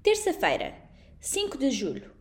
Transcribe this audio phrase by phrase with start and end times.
[0.00, 0.76] Terça-feira,
[1.20, 2.12] 5 de julho.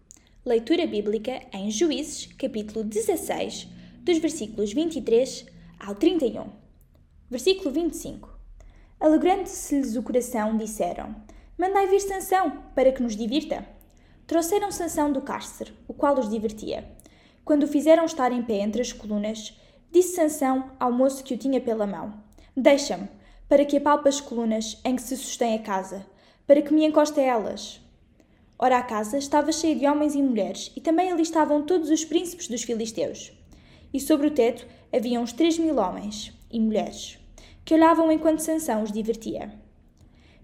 [0.43, 3.67] Leitura bíblica em Juízes, capítulo 16,
[3.99, 5.45] dos versículos 23
[5.79, 6.49] ao 31.
[7.29, 8.35] Versículo 25.
[8.99, 11.15] Alegrando-se-lhes o coração, disseram:
[11.55, 13.63] Mandai vir Sansão, para que nos divirta.
[14.25, 16.83] Trouxeram Sansão do cárcere, o qual os divertia.
[17.45, 19.55] Quando o fizeram estar em pé entre as colunas,
[19.91, 22.23] disse Sansão ao moço que o tinha pela mão:
[22.55, 23.07] Deixa-me,
[23.47, 26.03] para que apalpe as colunas em que se sustém a casa
[26.47, 27.81] para que me encoste a elas.
[28.57, 32.03] Ora, a casa estava cheia de homens e mulheres, e também ali estavam todos os
[32.03, 33.31] príncipes dos filisteus.
[33.93, 37.19] E sobre o teto havia uns três mil homens e mulheres,
[37.63, 39.53] que olhavam enquanto Sansão os divertia.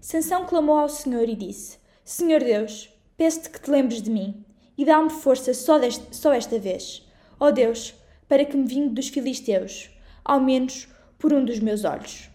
[0.00, 4.44] Sansão clamou ao Senhor e disse: Senhor Deus, peço-te que te lembres de mim,
[4.76, 7.08] e dá-me força só, deste, só esta vez.
[7.40, 7.94] Ó oh Deus,
[8.28, 9.90] para que me vingue dos filisteus,
[10.24, 10.86] ao menos
[11.18, 12.28] por um dos meus olhos.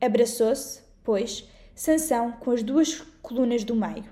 [0.00, 1.48] Abraçou-se, pois,
[1.80, 4.04] Sansão com as duas colunas do meio,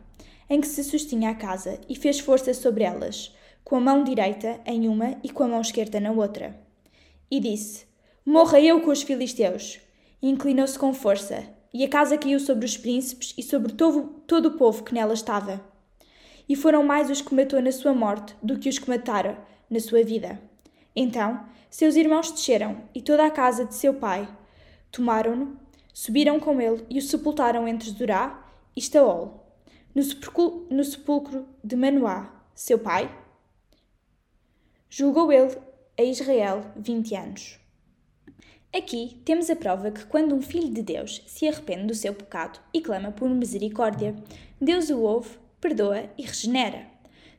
[0.49, 4.59] em que se sustinha a casa, e fez força sobre elas, com a mão direita
[4.65, 6.59] em uma e com a mão esquerda na outra.
[7.31, 7.85] E disse:
[8.25, 9.81] Morra eu com os filisteus!
[10.23, 14.47] E inclinou-se com força, e a casa caiu sobre os príncipes e sobre todo, todo
[14.47, 15.61] o povo que nela estava.
[16.49, 19.37] E foram mais os que matou na sua morte do que os que mataram
[19.69, 20.41] na sua vida.
[20.97, 24.27] Então seus irmãos desceram, e toda a casa de seu pai
[24.91, 25.68] tomaram-no
[26.01, 29.45] Subiram com ele e o sepultaram entre Zorá e Staol,
[29.93, 33.13] no sepulcro, de Manoá, seu pai.
[34.89, 35.59] Julgou ele
[35.99, 37.59] a Israel vinte anos.
[38.73, 42.61] Aqui temos a prova que quando um filho de Deus se arrepende do seu pecado
[42.73, 44.15] e clama por misericórdia,
[44.61, 46.87] Deus o ouve, perdoa e regenera.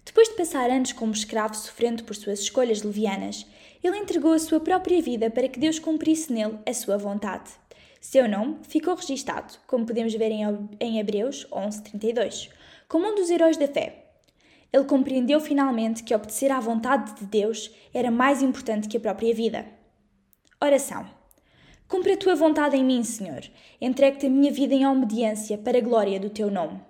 [0.04, 3.46] Depois de passar anos como escravo sofrendo por suas escolhas levianas,
[3.82, 7.52] ele entregou a sua própria vida para que Deus cumprisse nele a sua vontade.
[8.02, 12.50] Seu nome ficou registado, como podemos ver em Hebreus 11:32,
[12.88, 14.06] como um dos heróis da fé.
[14.72, 19.34] Ele compreendeu finalmente que obedecer à vontade de Deus era mais importante que a própria
[19.34, 19.66] vida.
[20.62, 21.06] Oração.
[21.88, 23.42] Cumpre a tua vontade em mim, Senhor.
[23.82, 26.89] Entregue-te a minha vida em obediência para a glória do teu nome.